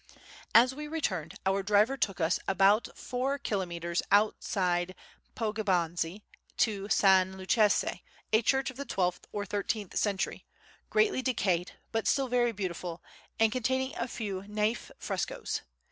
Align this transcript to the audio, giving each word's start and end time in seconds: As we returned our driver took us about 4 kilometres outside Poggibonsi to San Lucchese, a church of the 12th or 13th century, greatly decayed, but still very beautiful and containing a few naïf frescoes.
As 0.55 0.73
we 0.73 0.87
returned 0.87 1.35
our 1.45 1.61
driver 1.61 1.95
took 1.95 2.19
us 2.19 2.39
about 2.47 2.87
4 2.97 3.37
kilometres 3.37 4.01
outside 4.11 4.95
Poggibonsi 5.35 6.23
to 6.57 6.89
San 6.89 7.37
Lucchese, 7.37 8.03
a 8.33 8.41
church 8.41 8.71
of 8.71 8.77
the 8.77 8.85
12th 8.87 9.25
or 9.31 9.45
13th 9.45 9.95
century, 9.95 10.47
greatly 10.89 11.21
decayed, 11.21 11.73
but 11.91 12.07
still 12.07 12.29
very 12.29 12.51
beautiful 12.51 13.03
and 13.39 13.51
containing 13.51 13.95
a 13.95 14.07
few 14.07 14.41
naïf 14.41 14.89
frescoes. 14.97 15.61